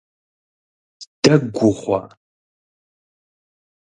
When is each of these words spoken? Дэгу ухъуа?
Дэгу 1.21 1.65
ухъуа? 1.69 2.01